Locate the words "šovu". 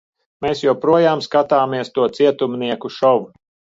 2.97-3.29